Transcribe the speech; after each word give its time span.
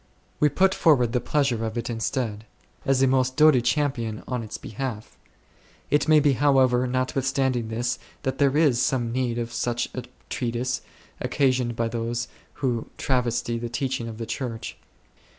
We 0.39 0.49
put 0.49 0.73
forward 0.73 1.11
the 1.11 1.21
pleasure 1.21 1.63
of 1.63 1.77
it 1.77 1.87
instead, 1.87 2.45
as 2.87 3.03
a 3.03 3.07
most 3.07 3.35
doughty 3.37 3.61
champion 3.61 4.23
on 4.27 4.41
its 4.41 4.57
be 4.57 4.69
half. 4.69 5.15
It 5.91 6.07
may 6.07 6.19
be 6.19 6.33
however, 6.33 6.87
notwithstanding 6.87 7.67
this, 7.67 7.99
that 8.23 8.39
there 8.39 8.57
is 8.57 8.81
some 8.81 9.11
need 9.11 9.37
of 9.37 9.53
such 9.53 9.89
a 9.93 10.05
treatise, 10.27 10.81
occa 11.23 11.49
sioned 11.49 11.75
by 11.75 11.87
those 11.87 12.27
who 12.65 12.89
travesty 12.97 13.59
the 13.59 13.69
teaching 13.69 14.07
of 14.07 14.17
the 14.17 14.25
Church. 14.25 14.75